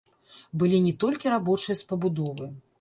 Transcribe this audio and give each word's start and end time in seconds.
Былі 0.63 0.79
не 0.87 0.93
толькі 1.05 1.33
рабочыя 1.35 1.79
з 1.83 1.87
пабудовы. 1.95 2.53